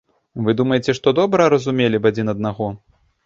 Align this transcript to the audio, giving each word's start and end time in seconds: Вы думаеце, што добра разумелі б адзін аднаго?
Вы 0.45 0.53
думаеце, 0.61 0.95
што 0.99 1.13
добра 1.19 1.45
разумелі 1.55 1.97
б 2.05 2.11
адзін 2.13 2.33
аднаго? 2.35 2.73